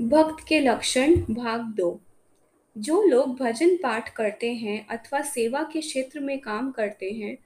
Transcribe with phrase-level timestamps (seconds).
[0.00, 2.00] भक्त के लक्षण भाग दो।
[2.78, 7.38] जो लोग भजन पाठ करते हैं अथवा सेवा के क्षेत्र में काम करते हैं,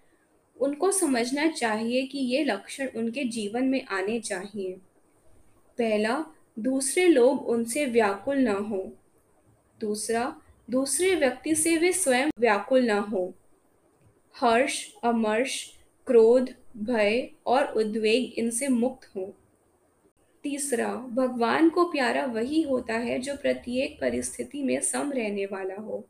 [0.60, 4.72] उनको समझना चाहिए कि ये लक्षण उनके जीवन में आने चाहिए।
[5.78, 6.24] पहला,
[6.58, 8.92] दूसरे लोग उनसे व्याकुल न हो।
[9.80, 10.40] दूसरा,
[10.70, 13.34] दूसरे व्यक्ति से वे स्वयं व्याकुल न हो।
[14.36, 15.70] हर्ष, अमर्ष,
[16.06, 19.34] क्रोध, भय और उद्वेग इनसे मुक्त हो।
[20.42, 26.04] तीसरा, भगवान को प्यारा वही होता है जो प्रत्येक परिस्थिति में सम रहने वाला हो।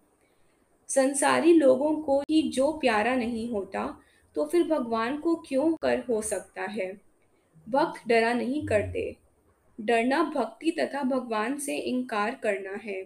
[0.89, 4.01] संसारी लोगों को ही जो प्यारा नहीं होता
[4.35, 7.01] तो फिर भगवान को क्यों कर हो सकता है?
[7.69, 9.17] भक्त डरा नहीं करते।
[9.81, 13.03] डरना भक्ति तथा भगवान से इनकार करना है।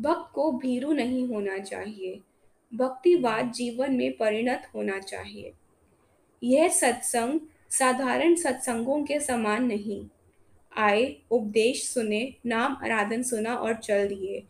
[0.00, 2.20] भक्त को भीरू नहीं होना चाहिए।
[2.74, 5.52] भक्तिवाद जीवन में परिणत होना चाहिए।
[6.42, 10.06] यह सत्संग साधारण सत्संगों के समान नहीं।
[10.76, 14.42] आए, उपदेश सुने, नाम आराधन सुना और चल दिए।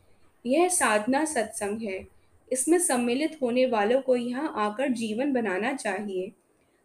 [0.46, 2.06] यह साधना सत्संग है।
[2.52, 6.32] इसमें सम्मिलित होने वालों को यहाँ आकर जीवन बनाना चाहिए।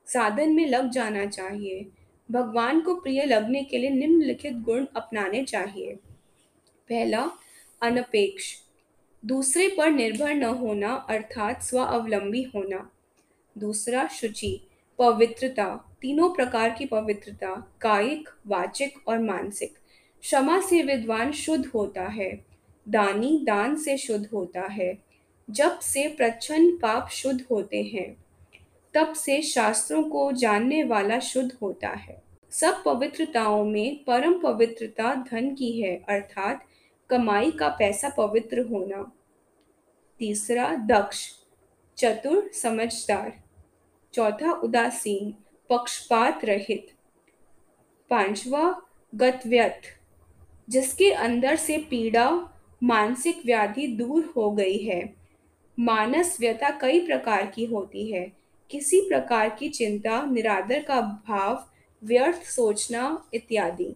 [0.06, 1.86] साधन में लग जाना चाहिए।
[2.32, 5.96] भगवान को प्रिय लगने के लिए निम्नलिखित गुण अपनाने चाहिए।
[6.90, 7.32] पहला,
[7.82, 8.56] अनपेक्ष।
[9.26, 12.92] दूसरे पर निर्भर न होना, अर्थात स्वावलंबी होना।
[13.58, 14.62] दूसरा, शुचि।
[15.00, 19.74] पवित्रता, तीनों प्रकार की पवित्रता, कायिक, वाचिक और मानसिक।
[20.22, 22.46] क्षमा से विद्वान शुद्ध होता है।
[22.90, 24.98] दानी दान से शुद्ध होता है।
[25.50, 28.26] जब से प्रच्छन्न पाप शुद्ध होते हैं।
[28.94, 35.56] तब से शास्त्रों को जानने वाला शुद्ध होता है। सब पवित्रताओं में परम पवित्रता धन
[35.56, 36.66] की है, अर्थात
[37.10, 39.12] कमाई का पैसा पवित्र होना।
[40.20, 41.30] तीसरा, दक्ष,
[41.98, 43.45] चतुर समझदार।
[44.16, 45.34] चौथा उदासीन,
[45.70, 46.88] पक्षपात रहित।
[48.10, 48.82] पांचवा
[49.16, 49.82] गतव्यत
[50.70, 52.32] जिसके अंदर से पीड़ा,
[52.84, 55.16] मानसिक व्याधि दूर हो गई है।
[55.80, 58.32] मानस व्यथा कई प्रकार की होती है।
[58.72, 61.70] किसी प्रकार की चिंता, निरादर का भाव,
[62.04, 63.96] व्यर्थ सोचना इत्यादि।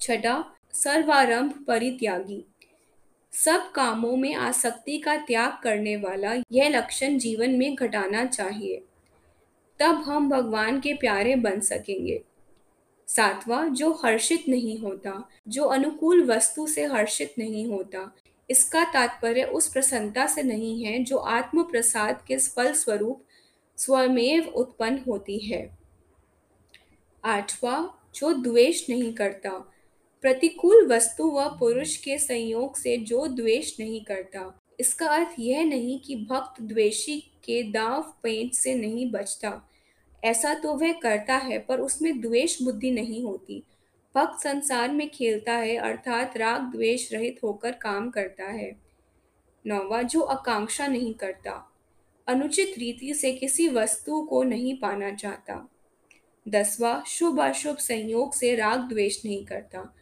[0.00, 2.44] छठा, सर्वारंभ परित्यागी।
[3.32, 8.84] सब कामों में आसक्ति का त्याग करने वाला यह लक्षण जीवन में घटाना चाहिए।
[9.78, 12.22] तब हम भगवान के प्यारे बन सकेंगे।
[13.08, 18.14] सातवां, जो हर्षित नहीं होता, जो अनुकूल वस्तु से हर्षित नहीं होता,
[18.50, 23.24] इसका तात्पर्य उस प्रसन्नता से नहीं है, जो आत्म प्रसाद के फल स्वरूप
[23.76, 25.78] स्वमेव उत्पन्न होती है।
[27.24, 29.50] आठवां, जो द्वेष नहीं करता,
[30.22, 36.00] प्रतिकूल वस्तु व पुरुष के संयोग से जो द्वेष नहीं करता इसका अर्थ यह नहीं
[36.00, 39.70] कि भक्त द्वेषी के दाव पेंच से नहीं बचता।
[40.24, 43.62] ऐसा तो वह करता है, पर उसमें द्वेष बुद्धि नहीं होती।
[44.14, 48.76] भक्त संसार में खेलता है, अर्थात राग द्वेष रहित होकर काम करता है।
[49.66, 51.72] नौवा, जो आकांक्षा नहीं करता।
[52.26, 55.68] अनुचित रीति से किसी वस्तु को नहीं पाना चाहता।
[56.48, 59.94] दसवा, शुभ अशुभ संयोग से राग द्वेष नहीं करता।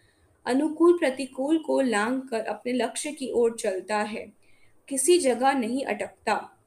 [0.47, 4.42] अनुकूल प्रतिकूल को लांग कर अपने लक्ष्य की ओर चलता है।
[4.89, 6.59] किसी जगह नहीं अटकता।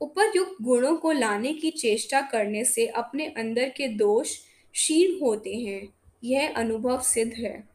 [0.00, 4.38] उपरयुक्त गुणों को लाने की चेष्टा करने से अपने अंदर के दोष
[4.72, 7.69] क्षीण होते हैं। यह अनुभव सिद्ध है।